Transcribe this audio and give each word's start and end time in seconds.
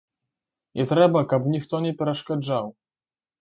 І 0.79 0.85
трэба, 0.91 1.21
каб 1.33 1.45
ніхто 1.57 1.83
не 1.85 1.93
перашкаджаў. 2.01 2.73